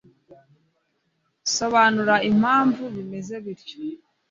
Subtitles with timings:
[1.55, 3.77] sobanura impamvu bimeze bityo.